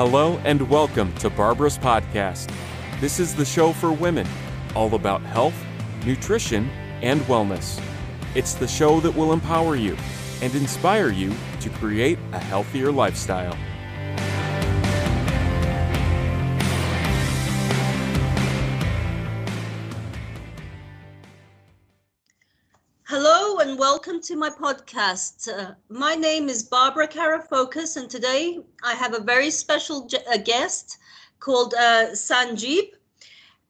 [0.00, 2.50] Hello and welcome to Barbara's Podcast.
[3.02, 4.26] This is the show for women,
[4.74, 5.54] all about health,
[6.06, 6.70] nutrition,
[7.02, 7.78] and wellness.
[8.34, 9.98] It's the show that will empower you
[10.40, 13.54] and inspire you to create a healthier lifestyle.
[24.00, 25.46] Welcome to my podcast.
[25.46, 30.96] Uh, my name is Barbara Karafocus, and today I have a very special a guest
[31.38, 32.92] called uh, Sanjib.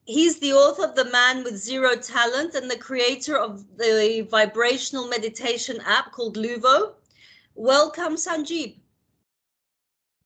[0.04, 5.08] He's the author of The Man with Zero Talent and the creator of the vibrational
[5.08, 6.92] meditation app called Luvo.
[7.56, 8.76] Welcome, Sanjib.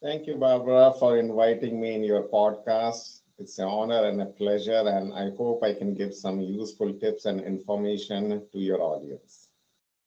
[0.03, 3.23] Thank you, Barbara, for inviting me in your podcast.
[3.39, 7.25] It's an honor and a pleasure, and I hope I can give some useful tips
[7.25, 9.44] and information to your audience.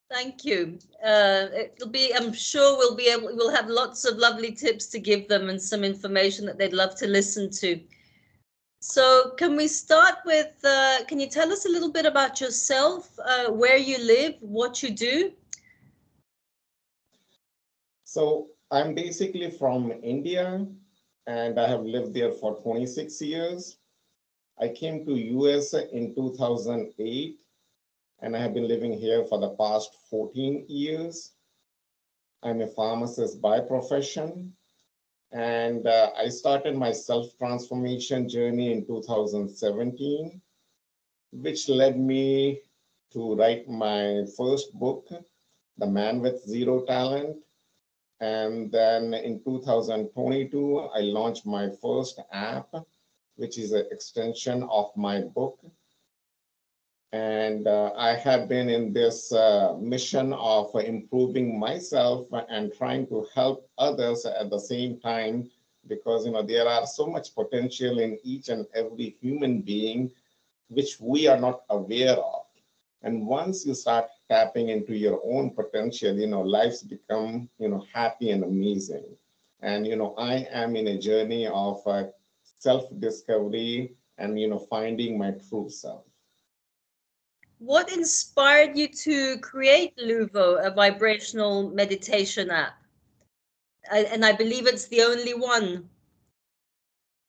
[0.09, 0.79] Thank you.
[1.03, 4.99] Uh, it'll be, I'm sure we'll be able, we'll have lots of lovely tips to
[4.99, 7.79] give them and some information that they'd love to listen to.
[8.79, 10.53] So, can we start with?
[10.63, 14.81] Uh, can you tell us a little bit about yourself, uh, where you live, what
[14.81, 15.33] you do?
[18.05, 20.65] So, I'm basically from India,
[21.25, 23.77] and I have lived there for 26 years.
[24.59, 27.39] I came to US in 2008
[28.21, 31.33] and I have been living here for the past 14 years.
[32.43, 34.53] I'm a pharmacist by profession
[35.31, 40.41] and uh, I started my self-transformation journey in 2017
[41.31, 42.61] which led me
[43.11, 45.07] to write my first book,
[45.77, 47.37] The Man with Zero Talent,
[48.19, 52.73] and then in 2022, I launched my first app,
[53.35, 55.59] which is an extension of my book.
[57.13, 63.25] And uh, I have been in this uh, mission of improving myself and trying to
[63.33, 65.49] help others at the same time
[65.87, 70.11] because you know there are so much potential in each and every human being
[70.69, 72.45] which we are not aware of
[73.03, 77.85] and once you start tapping into your own potential, you know, lives become, you know,
[77.93, 79.05] happy and amazing.
[79.61, 82.05] And, you know, I am in a journey of uh,
[82.59, 86.06] self-discovery and, you know, finding my true self.
[87.59, 92.77] What inspired you to create Luvo, a vibrational meditation app?
[93.91, 95.89] I, and I believe it's the only one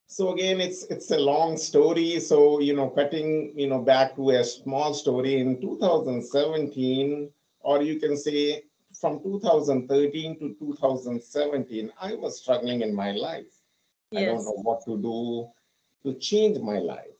[0.08, 4.30] so again it's it's a long story so you know cutting you know back to
[4.30, 8.62] a small story in 2017 or you can say
[8.98, 13.52] from 2013 to 2017 i was struggling in my life
[14.10, 14.22] yes.
[14.22, 15.46] i don't know what to do
[16.02, 17.17] to change my life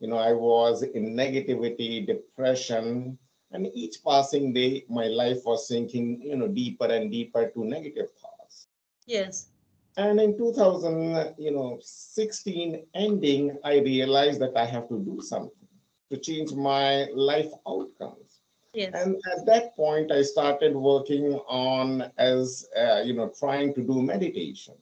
[0.00, 3.16] you know i was in negativity depression
[3.52, 8.10] and each passing day my life was sinking you know deeper and deeper to negative
[8.20, 8.68] thoughts
[9.06, 9.50] yes
[9.96, 15.68] and in 2000, you know, 16 ending, I realized that I have to do something
[16.10, 18.40] to change my life outcomes.
[18.72, 18.92] Yes.
[18.94, 24.00] And at that point, I started working on as uh, you know, trying to do
[24.00, 24.74] meditation,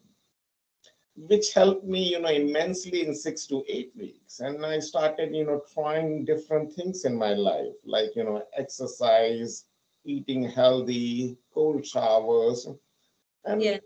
[1.26, 4.40] which helped me, you know, immensely in six to eight weeks.
[4.40, 9.64] And I started, you know, trying different things in my life, like you know, exercise,
[10.04, 12.68] eating healthy, cold showers,
[13.44, 13.78] and yeah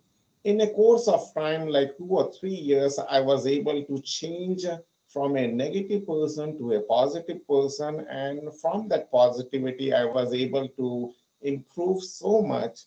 [0.44, 4.66] in a course of time, like two or three years, I was able to change
[5.08, 8.06] from a negative person to a positive person.
[8.08, 11.12] And from that positivity, I was able to
[11.42, 12.80] improve so much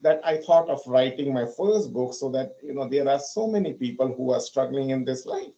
[0.00, 3.46] that I thought of writing my first book so that, you know, there are so
[3.46, 5.52] many people who are struggling in this life.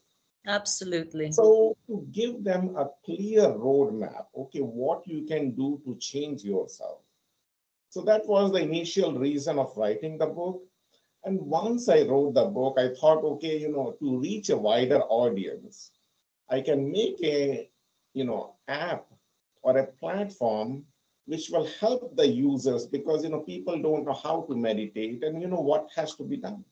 [0.47, 1.33] Absolutely.
[1.33, 7.01] So to give them a clear roadmap, okay, what you can do to change yourself.
[7.91, 10.63] So that was the initial reason of writing the book.
[11.25, 15.01] And once I wrote the book, I thought, okay, you know, to reach a wider
[15.01, 15.91] audience,
[16.49, 17.69] I can make a,
[18.15, 19.07] you know, app
[19.63, 20.85] or a platform
[21.29, 25.41] which will help the users because, you know, people don't know how to meditate and,
[25.43, 26.65] you know, what has to be done.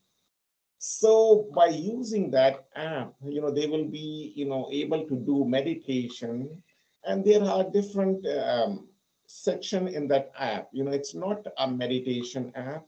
[0.79, 5.45] So by using that app, you know, they will be, you know, able to do
[5.45, 6.63] meditation
[7.05, 8.89] and there are different um,
[9.27, 10.69] section in that app.
[10.73, 12.85] You know, it's not a meditation app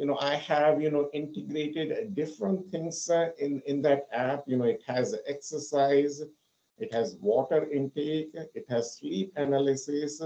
[0.00, 4.44] you know, I have, you know, integrated different things uh, in, in that app.
[4.46, 6.22] You know, it has exercise,
[6.78, 10.22] it has water intake, it has sleep analysis.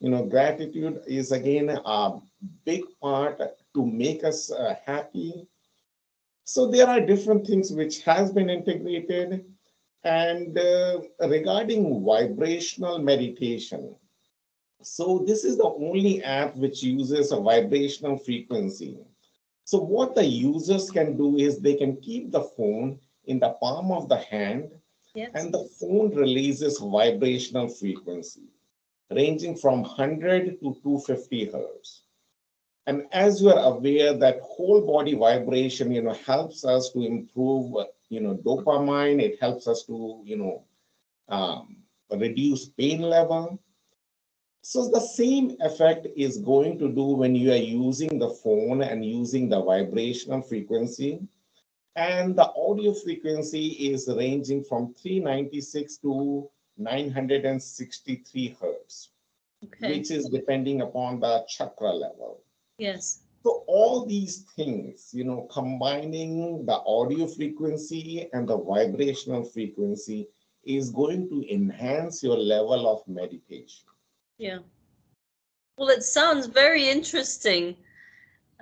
[0.00, 2.18] You know, gratitude is again a
[2.64, 3.40] big part
[3.74, 5.46] to make us uh, happy.
[6.44, 9.44] So there are different things which has been integrated.
[10.04, 13.96] And uh, regarding vibrational meditation,
[14.82, 18.96] so this is the only app which uses a vibrational frequency.
[19.64, 23.90] So what the users can do is they can keep the phone in the palm
[23.90, 24.70] of the hand
[25.14, 25.30] Yes.
[25.34, 28.42] and the phone releases vibrational frequency
[29.10, 32.02] ranging from 100 to 250 hertz.
[32.86, 37.74] And as you are aware that whole body vibration, you know, helps us to improve,
[38.08, 39.20] you know, dopamine.
[39.20, 40.64] It helps us to, you know,
[41.28, 41.76] um,
[42.10, 43.60] reduce pain level.
[44.62, 49.04] So the same effect is going to do when you are using the phone and
[49.04, 51.20] using the vibrational frequency.
[51.96, 59.10] And the audio frequency is ranging from 396 to 963 hertz,
[59.64, 59.98] Okay.
[59.98, 62.42] which is depending upon the chakra level.
[62.78, 63.22] Yes.
[63.42, 70.28] So all these things, you know, combining the audio frequency and the vibrational frequency
[70.64, 73.86] is going to enhance your level of meditation.
[74.38, 74.58] Yeah.
[75.76, 77.76] Well, it sounds very interesting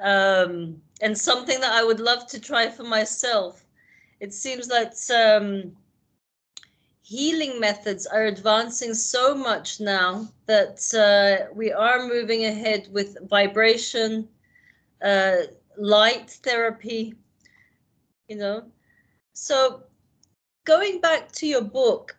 [0.03, 3.65] um, and something that I would love to try for myself.
[4.21, 5.77] It seems that um,
[7.06, 14.29] healing methods are advancing so much now that uh, we are moving ahead with vibration,
[15.05, 15.37] uh,
[15.79, 17.14] light therapy,
[18.26, 18.64] you know.
[19.35, 19.85] So,
[20.64, 22.17] going back to your book,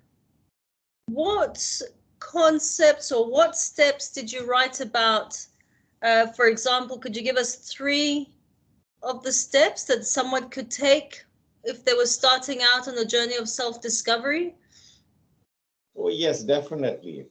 [1.08, 1.82] what
[2.20, 5.38] concepts or what steps did you write about?
[6.02, 8.30] Uh, for example, could you give us three
[9.04, 11.26] of the steps that someone could take
[11.66, 14.56] if they were starting out on a journey of self-discovery?
[15.98, 17.28] Oh, yes, definitely.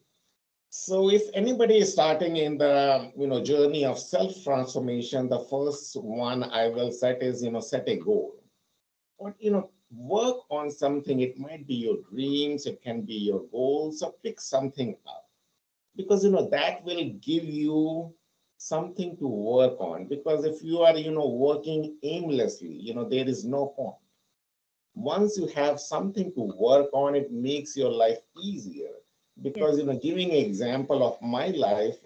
[0.71, 6.45] So if anybody is starting in the you know journey of self-transformation, the first one
[6.45, 8.35] I will set is you know set a goal.
[9.19, 11.21] Or you know, work on something.
[11.21, 15.29] It might be your dreams, it can be your goals, or pick something up.
[15.97, 18.15] Because you know that will give you
[18.59, 20.07] something to work on.
[20.09, 23.97] Because if you are, you know, working aimlessly, you know, there is no point
[24.97, 28.95] once you have something to work on, it makes your life easier.
[29.43, 31.99] Because, you know, giving an example of my life,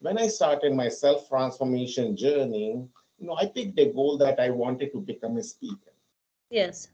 [0.00, 2.88] when I started my self transformation journey,
[3.18, 5.92] you know, I picked a goal that I wanted to become a speaker.
[6.50, 6.88] Yes.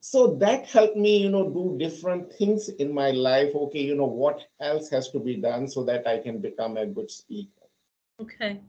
[0.00, 3.54] So that helped me, you know, do different things in my life.
[3.54, 6.86] Okay, you know, what else has to be done so that I can become a
[6.86, 7.66] good speaker?
[8.20, 8.60] Okay.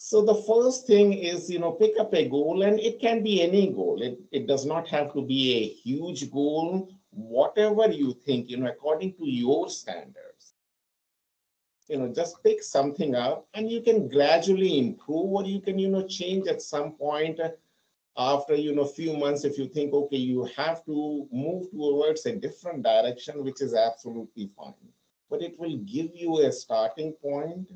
[0.00, 3.42] So the first thing is, you know, pick up a goal and it can be
[3.42, 4.00] any goal.
[4.00, 8.68] It, it does not have to be a huge goal, whatever you think, you know,
[8.68, 10.54] according to your standards.
[11.88, 15.88] You know, just pick something up and you can gradually improve or you can, you
[15.88, 17.40] know, change at some point
[18.16, 22.36] after, you know, few months if you think, okay, you have to move towards a
[22.36, 24.74] different direction, which is absolutely fine.
[25.28, 27.68] But it will give you a starting point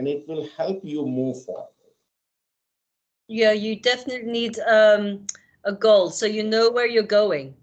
[0.00, 1.92] and it will help you move forward.
[3.28, 5.26] Yeah, you definitely need um,
[5.64, 7.54] a goal so you know where you're going.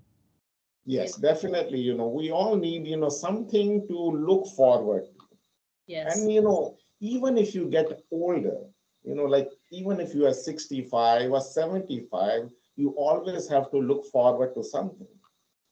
[0.86, 1.80] Yes, definitely.
[1.80, 5.26] You know, we all need, you know, something to look forward to.
[5.88, 6.16] Yes.
[6.16, 8.60] And, you know, even if you get older,
[9.04, 14.06] you know, like even if you are 65 or 75, you always have to look
[14.12, 15.08] forward to something.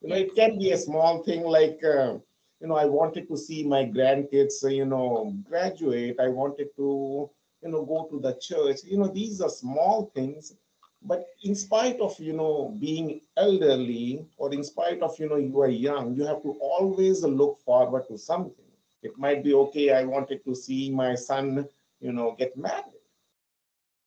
[0.02, 2.16] You know, it can be a small thing like, uh,
[2.60, 6.16] you know, I wanted to see my grandkids, you know, graduate.
[6.20, 7.30] I wanted to,
[7.62, 8.84] you know, go to the church.
[8.84, 10.54] You know, these are small things.
[11.02, 15.60] But in spite of, you know, being elderly or in spite of, you know, you
[15.60, 18.64] are young, you have to always look forward to something.
[19.02, 21.66] It might be, okay, I wanted to see my son,
[22.00, 22.84] you know, get married.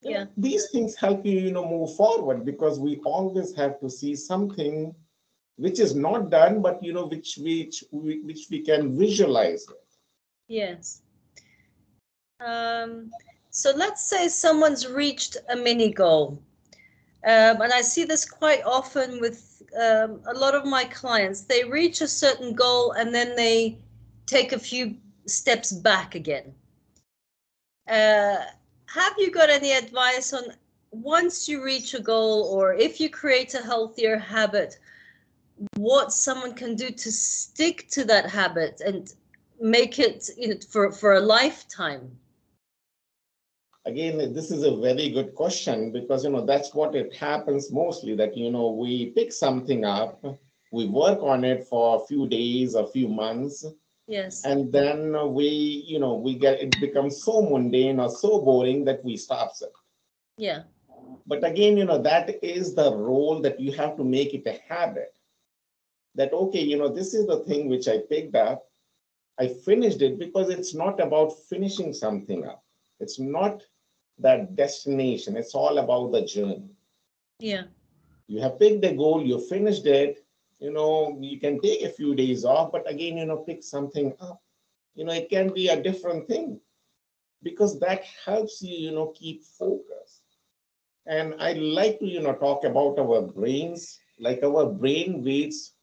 [0.02, 0.26] You know, Yeah.
[0.38, 4.96] these things help you, you know, move forward because we always have to see something
[5.60, 9.66] which is not done, but you know, which which which we can visualize.
[10.48, 11.02] Yes.
[12.40, 13.12] Um,
[13.50, 16.42] so let's say someone's reached a mini goal.
[17.26, 21.42] Um, and I see this quite often with um, a lot of my clients.
[21.42, 23.78] They reach a certain goal and then they
[24.26, 26.54] take a few steps back again.
[27.90, 28.38] Uh,
[28.86, 30.44] have you got any advice on
[30.92, 34.80] once you reach a goal or if you create a healthier habit,
[35.76, 39.14] what someone can do to stick to that habit and
[39.60, 42.12] make it you know, for, for a lifetime?
[43.86, 48.16] Again, this is a very good question because you know that's what it happens mostly
[48.16, 50.24] that you know we pick something up,
[50.72, 53.66] we work on it for a few days, a few months,
[54.08, 54.44] Yes.
[54.44, 55.48] and then we
[55.88, 59.72] you know we get it becomes so mundane or so boring that we stop it.
[60.38, 60.64] Yeah.
[61.26, 64.60] But again, you know, that is the role that you have to make it a
[64.72, 65.19] habit.
[66.16, 68.66] That, okay, you know, this is the thing which I picked up.
[69.40, 72.64] I finished it because it's not about finishing something up.
[73.00, 73.64] It's not,
[74.20, 75.38] that destination.
[75.38, 76.70] It's all about the journey.
[77.40, 77.64] Yeah.
[78.28, 80.26] You have picked a goal, you finished it.
[80.60, 84.14] You know, you can take a few days off, but again, you know, pick something
[84.20, 84.42] up.
[84.94, 86.60] You know, it can be a different thing
[87.42, 90.22] because that helps you, you know, keep focus.
[91.06, 94.00] And I like to, you know, talk about our brains.
[94.20, 95.76] Like our brain weighs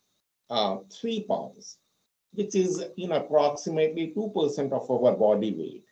[0.50, 1.78] uh, three pounds,
[2.32, 5.84] which is, in approximately 2% of our body weight.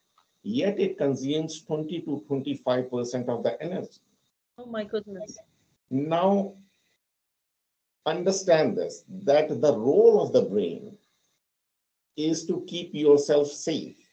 [0.42, 4.00] Yet it consumes 20 to 25% of the energy.
[4.58, 5.38] Oh my goodness.
[5.90, 6.54] Now,
[8.06, 10.96] understand this, that the role of the brain
[12.16, 14.04] is to keep yourself safe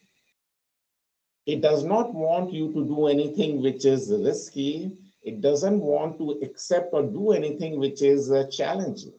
[1.46, 4.92] it does not want you to do anything which is risky.
[5.22, 9.14] It doesn't want to accept or do anything which is uh, challenging.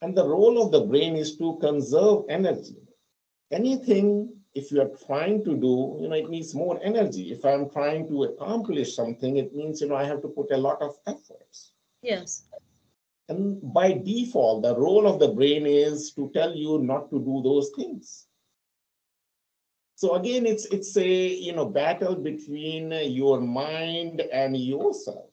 [0.00, 2.76] And the role of the brain is to conserve energy.
[3.50, 7.32] Anything, if you are trying to do, you know, it needs more energy.
[7.32, 10.56] If I'm trying to accomplish something, it means, you know, I have to put a
[10.56, 11.72] lot of efforts.
[12.02, 12.44] Yes.
[13.28, 17.42] And by default, the role of the brain is to tell you not to do
[17.42, 18.28] those things.
[19.96, 25.30] So again, it's it's a you know battle between your mind and yourself.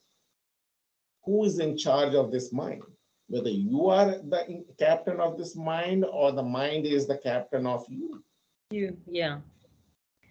[1.23, 2.81] Who is in charge of this mind?
[3.27, 7.85] Whether you are the captain of this mind or the mind is the captain of
[7.89, 8.23] you.
[8.71, 9.39] You, yeah.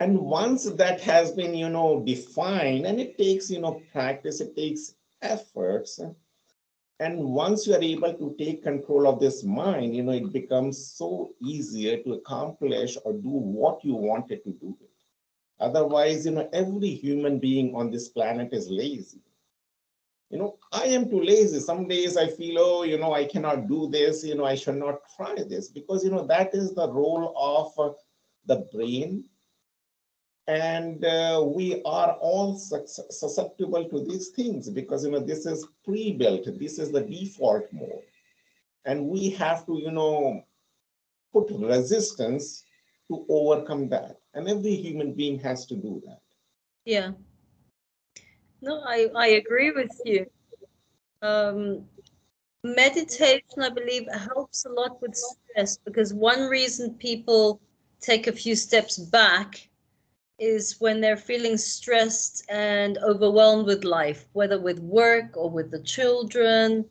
[0.00, 4.56] And once that has been, you know, defined, and it takes, you know, practice, it
[4.56, 6.00] takes efforts,
[7.00, 10.92] and once you are able to take control of this mind, you know, it becomes
[10.92, 14.76] so easier to accomplish or do what you wanted to do.
[15.58, 19.20] Otherwise, you know, every human being on this planet is lazy.
[20.34, 21.60] You know, I am too lazy.
[21.60, 24.74] Some days I feel, oh, you know, I cannot do this, you know, I should
[24.74, 25.68] not try this.
[25.68, 27.94] Because, you know, that is the role of uh,
[28.44, 29.26] the brain.
[30.48, 36.44] And uh, we are all susceptible to these things because you know this is pre-built.
[36.58, 38.04] This is the default mode.
[38.84, 40.44] And we have to you know
[41.32, 42.62] put resistance
[43.08, 44.16] to overcome that.
[44.34, 46.20] And every human being has to do that.
[46.84, 47.12] Yeah
[48.64, 50.26] no i i agree with you
[51.22, 51.58] um
[52.64, 57.60] meditation i believe helps a lot with stress because one reason people
[58.00, 59.68] take a few steps back
[60.38, 65.78] is when they're feeling stressed and overwhelmed with life, whether with work or with the
[65.80, 66.84] children,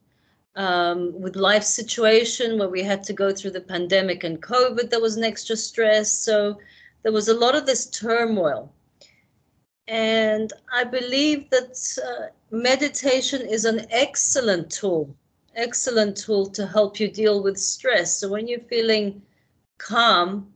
[0.55, 5.01] um, with life situation where we had to go through the pandemic and COVID, there
[5.01, 6.11] was an extra stress.
[6.11, 6.57] So
[7.03, 8.71] there was a lot of this turmoil.
[9.87, 15.15] And I believe that uh, meditation is an excellent tool,
[15.55, 18.17] excellent tool to help you deal with stress.
[18.17, 19.21] So when you're feeling
[19.77, 20.53] calm,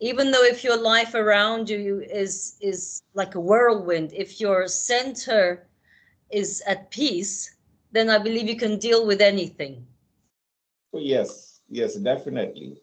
[0.00, 5.66] even though if your life around you is is like a whirlwind if your center
[6.30, 7.56] is at peace
[7.92, 9.86] then i believe you can deal with anything
[10.92, 12.76] oh, yes yes definitely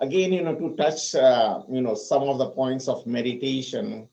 [0.00, 4.08] again you know to touch uh, you know some of the points of meditation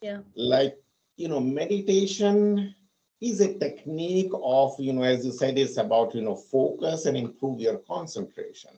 [0.00, 0.76] yeah like
[1.16, 2.74] you know meditation
[3.20, 7.16] is a technique of you know as you said it's about you know focus and
[7.16, 8.72] improve your concentration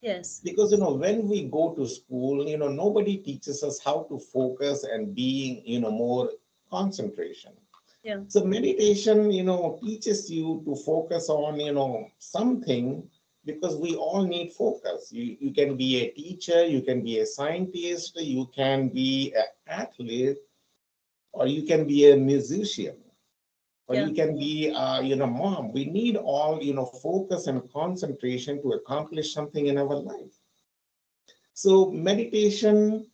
[0.00, 0.40] Yes.
[0.42, 4.18] Because, you know, when we go to school, you know, nobody teaches us how to
[4.18, 6.30] focus and being, you know, more
[6.70, 7.52] concentration.
[8.04, 8.20] Yeah.
[8.28, 13.08] So meditation, you know, teaches you to focus on, you know, something
[13.44, 15.10] because we all need focus.
[15.12, 19.46] You, you can be a teacher, you can be a scientist, you can be an
[19.66, 20.38] athlete,
[21.32, 22.96] or you can be a musician
[23.86, 24.06] or yeah.
[24.06, 25.72] you can be uh, you know mom.
[25.72, 30.38] We need all you know focus and concentration to accomplish something in our life.
[31.54, 33.06] So meditation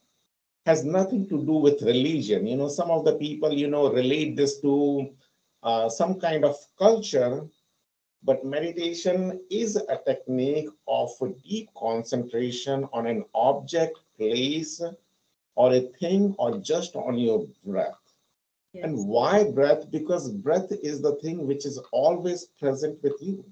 [0.67, 2.47] has nothing to do with religion.
[2.47, 5.11] You know some of the people you know relate this to
[5.63, 7.49] uh, some kind of culture
[8.25, 11.11] but meditation is a technique of
[11.43, 14.83] deep concentration on an object place
[15.57, 18.04] or a thing or just on your breath
[18.75, 18.85] Yes.
[18.85, 19.89] And why breath?
[19.91, 23.45] Because breath is the thing which is always present with you.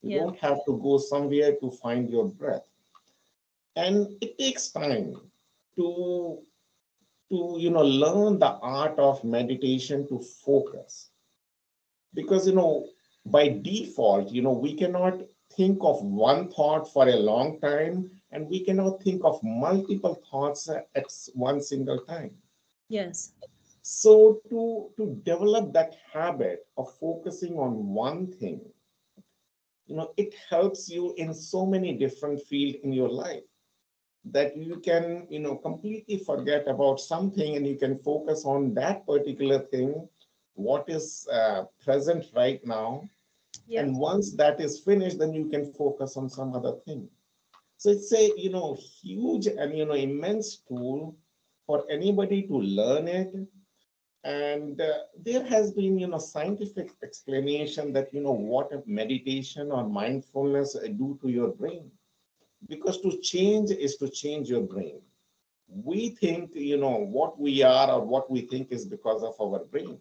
[0.00, 0.18] You yeah.
[0.20, 2.66] don't have to go somewhere to find your breath.
[3.76, 5.14] And it takes time
[5.76, 6.38] to,
[7.30, 11.10] to you know, learn the art of meditation to focus.
[12.14, 12.88] Because, you know,
[13.26, 15.20] by default, you know, we cannot
[15.54, 20.68] think of one thought for a long time and we cannot think of multiple thoughts
[20.70, 22.30] at one single time.
[22.88, 23.32] Yes.
[23.88, 28.60] So to, to develop that habit of focusing on one thing,
[29.86, 33.44] you know, it helps you in so many different fields in your life.
[34.24, 39.06] that you can, you know, completely forget about something and you can focus on that
[39.06, 40.08] particular thing,
[40.54, 43.08] what is uh, present right now.
[43.76, 47.08] And once that is finished, then you can focus on some other thing.
[47.78, 51.16] So it's a, you know, huge and, you know, immense tool
[51.66, 53.34] for anybody to learn it.
[54.26, 54.92] And uh,
[55.24, 61.18] there has been, you know, scientific explanation that, you know, what meditation or mindfulness do
[61.22, 61.90] to your brain.
[62.68, 65.00] Because to change is to change your brain.
[65.68, 69.64] We think you know what we are or what we think is because of our
[69.64, 69.98] brain.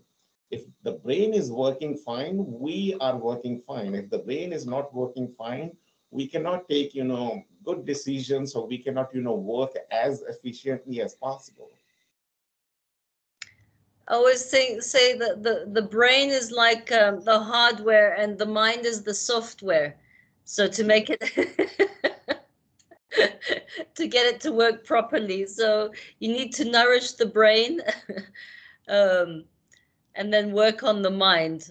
[0.51, 3.95] If the brain is working fine we are working fine.
[3.95, 5.77] If the brain is not working fine
[6.11, 11.01] we cannot take you know good decisions or we cannot you know work as efficiently
[11.01, 11.69] as possible
[14.07, 18.45] I always say say that the, the brain is like um, the hardware and the
[18.45, 19.95] mind is the software.
[20.43, 21.21] So to make it
[23.95, 25.45] to get it to work properly.
[25.45, 27.81] So you need to nourish the brain
[28.89, 29.45] um,
[30.15, 31.69] and then work on the mind.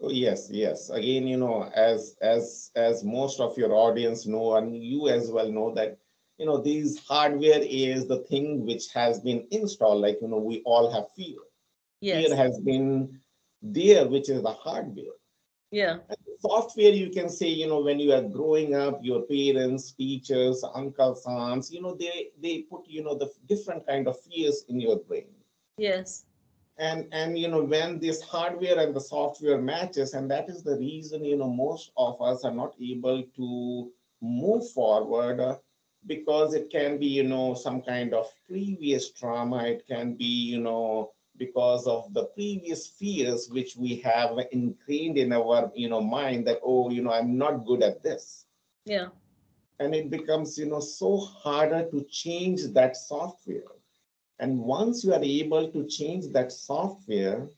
[0.00, 0.90] Oh, yes, yes.
[0.90, 5.50] Again, you know, as as as most of your audience know, and you as well
[5.50, 5.98] know that,
[6.38, 10.02] you know, these hardware is the thing which has been installed.
[10.02, 11.38] Like, you know, we all have fear.
[12.00, 12.26] Yes.
[12.26, 13.18] Fear has been
[13.62, 15.16] there, which is the hardware.
[15.70, 15.98] Yeah.
[16.08, 20.62] And software, you can say, you know, when you are growing up, your parents, teachers,
[20.74, 24.80] uncles, aunts, you know, they they put, you know, the different kind of fears in
[24.80, 25.28] your brain.
[25.78, 26.26] Yes.
[26.78, 30.76] And and you know, when this hardware and the software matches, and that is the
[30.76, 33.90] reason, you know, most of us are not able to
[34.20, 35.40] move forward
[36.06, 39.64] because it can be, you know, some kind of previous trauma.
[39.66, 45.32] It can be, you know, because of the previous fears which we have ingrained in
[45.32, 48.46] our you know mind that oh you know i'm not good at this
[48.84, 49.08] Yeah.
[49.78, 53.72] and it becomes you know so harder to change that software
[54.38, 57.48] and once you are able to change that software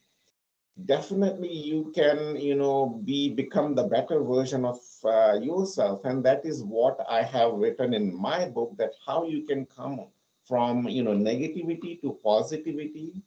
[0.85, 6.45] definitely you can you know be become the better version of uh, yourself and that
[6.45, 10.07] is what i have written in my book that how you can come
[10.45, 13.23] from you know negativity to positivity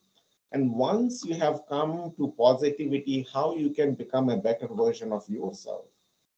[0.51, 5.27] and once you have come to positivity, how you can become a better version of
[5.29, 5.85] yourself.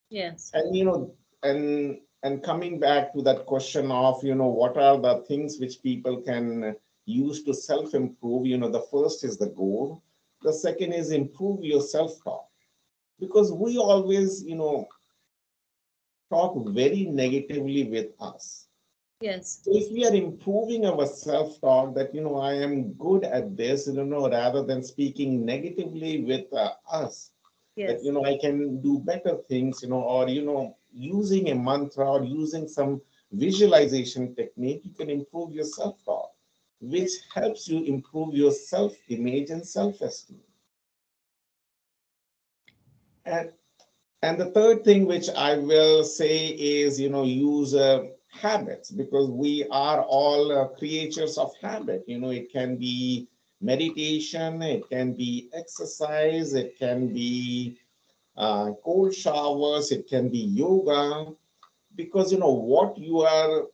[0.10, 0.52] Yes.
[0.54, 5.00] And you know, and and coming back to that question of, you know, what are
[5.00, 8.46] the things which people can use to self-improve?
[8.46, 10.03] You know, the first is the goal.
[10.44, 12.48] The second is improve your self-talk.
[13.20, 14.88] Because we always, you know,
[16.30, 18.68] talk very negatively with us
[19.22, 19.62] Yes.
[19.64, 23.88] so if we are improving our self-talk that, you know, I am good at this,
[23.88, 27.32] you know, rather than speaking negatively with uh, us,
[27.76, 27.92] Yes.
[27.92, 31.56] that, you know, I can do better things, you know, or, you know, using a
[31.56, 33.02] mantra or using some
[33.32, 36.33] visualization technique, you can improve your self-talk,
[36.84, 40.42] which helps you improve your self-image and self-esteem.
[43.26, 43.52] And,
[44.22, 49.30] and the third thing which I will say is, you know, use uh, habits because
[49.30, 52.04] we are all uh, creatures of habit.
[52.06, 53.30] You know, it can be
[53.62, 57.78] meditation, it can be exercise, it can be
[58.36, 61.32] uh, cold showers, it can be yoga,
[61.96, 63.68] because you know what you are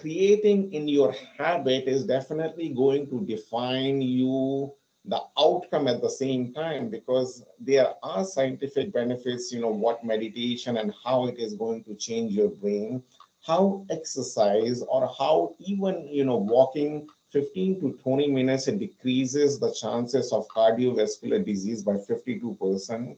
[0.00, 4.72] creating in your habit is definitely going to define you
[5.04, 10.76] the outcome at the same time because there are scientific benefits you know what meditation
[10.76, 13.02] and how it is going to change your brain
[13.46, 19.72] how exercise or how even you know walking 15 to 20 minutes it decreases the
[19.72, 23.16] chances of cardiovascular disease by 52%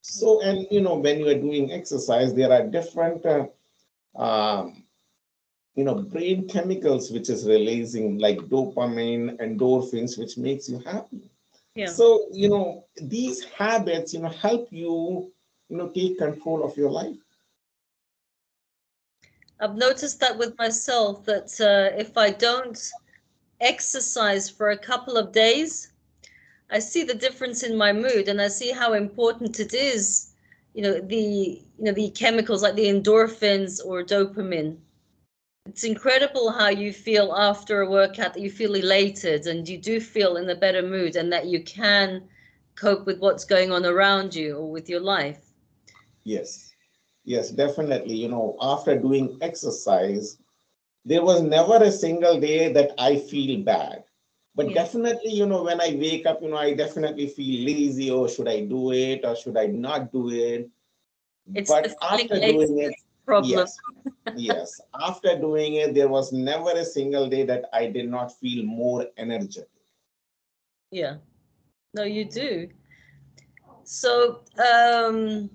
[0.00, 3.46] so and you know when you are doing exercise there are different uh,
[4.16, 4.81] um,
[5.74, 11.22] you know brain chemicals which is releasing like dopamine endorphins which makes you happy
[11.74, 11.96] Yeah.
[11.96, 15.30] so you know these habits you know help you
[15.68, 17.16] you know take control of your life
[19.60, 22.78] I've noticed that with myself that uh, if I don't
[23.60, 25.92] exercise for a couple of days,
[26.70, 30.32] I see the difference in my mood and I see how important it is,
[30.74, 34.78] you know, the you know the chemicals like the endorphins or dopamine.
[35.66, 40.00] It's incredible how you feel after a workout that you feel elated and you do
[40.00, 42.28] feel in a better mood and that you can
[42.74, 45.40] cope with what's going on around you or with your life.
[46.24, 46.74] Yes,
[47.24, 48.16] yes, definitely.
[48.16, 50.38] You know, after doing exercise,
[51.04, 54.04] there was never a single day that I feel bad.
[54.54, 54.82] But Yeah.
[54.82, 58.48] definitely, you know, when I wake up, you know, I definitely feel lazy or should
[58.48, 60.70] I do it or should I not do it?
[61.54, 62.94] It's but after doing it,
[63.24, 63.58] problem.
[63.58, 63.76] Yes.
[64.36, 64.80] yes.
[65.00, 69.06] After doing it, there was never a single day that I did not feel more
[69.16, 69.68] energetic.
[70.90, 71.16] Yeah.
[71.94, 72.68] No, you do.
[73.84, 75.50] So, um,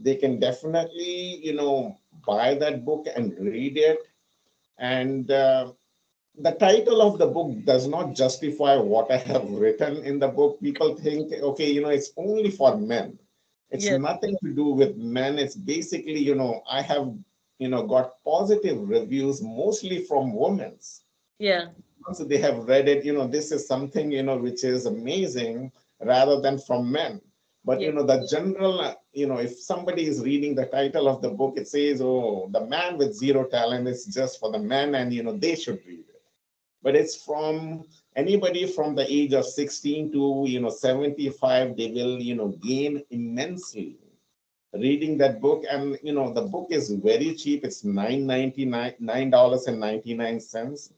[0.00, 4.00] they can definitely, you know, buy that book and read it.
[4.78, 5.70] And uh,
[6.40, 10.60] the title of the book does not justify what I have written in the book.
[10.60, 13.16] People think, okay, you know, it's only for men.
[13.76, 15.38] It's nothing to do with men.
[15.38, 17.12] It's basically, you know, I have,
[17.58, 20.78] you know, got positive reviews mostly from women.
[21.38, 21.66] Yeah.
[22.12, 25.72] So they have read it, you know, this is something, you know, which is amazing
[26.00, 27.20] rather than from men.
[27.64, 27.88] But, yeah.
[27.88, 31.54] you know, the general, you know, if somebody is reading the title of the book,
[31.56, 35.24] it says, oh, the man with zero talent is just for the men and, you
[35.24, 36.05] know, they should read.
[36.86, 42.20] But it's from anybody from the age of 16 to you know 75 they will
[42.22, 43.96] you know gain immensely.
[44.72, 47.64] Reading that book and you know the book is very cheap.
[47.64, 50.92] It's 9.99 dollars and 99 cents.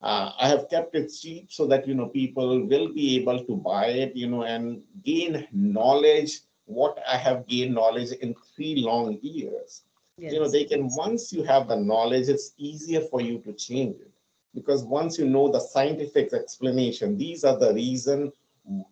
[0.00, 3.56] Uh, i have kept it cheap so that you know people will be able to
[3.56, 9.18] buy it you know and gain knowledge what i have gained knowledge in three long
[9.22, 9.82] years.
[10.16, 10.32] Yes.
[10.32, 13.96] you know they can once you have the knowledge it's easier for you to change
[14.06, 14.11] it
[14.54, 18.32] because once you know the scientific explanation, these are the reason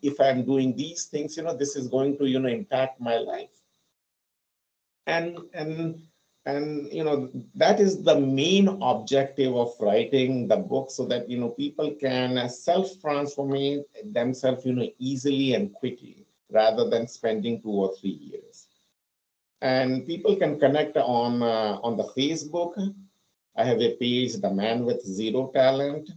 [0.02, 3.18] if I'm doing these things, you know, this is going to, you know, impact my
[3.18, 3.50] life.
[5.06, 6.00] And and
[6.46, 11.38] and you know that is the main objective of writing the book so that you
[11.38, 17.70] know people can self transform themselves you know easily and quickly rather than spending two
[17.70, 18.68] or three years
[19.60, 22.72] and people can connect on uh, on the facebook
[23.56, 26.10] I have a page, The Man with Zero Talent.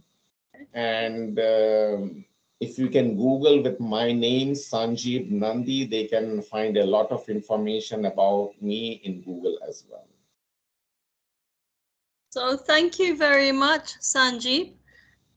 [0.72, 2.24] And um,
[2.60, 7.28] if you can Google with my name, Sanjib Nandi, they can find a lot of
[7.28, 10.06] information about me in Google as well.
[12.30, 14.74] So thank you very much, Sanjeev.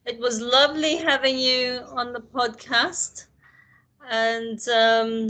[0.04, 3.26] It was lovely having you on the podcast.
[4.10, 5.26] And um,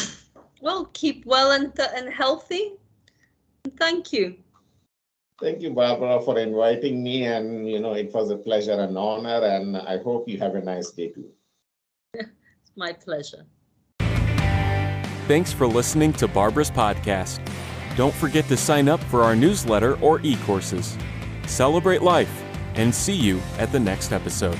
[0.62, 2.74] well, keep well and, and healthy.
[3.76, 4.36] Thank you.
[5.40, 7.24] Thank you, Barbara, for inviting me.
[7.24, 9.44] And, you know, it was a pleasure and honor.
[9.44, 11.28] And I hope you have a nice day too.
[12.14, 13.44] it's my pleasure.
[15.28, 17.40] Thanks for listening to Barbara's podcast.
[17.96, 20.96] Don't forget to sign up for our newsletter or e courses.
[21.46, 22.42] Celebrate life
[22.74, 24.58] and see you at the next episode.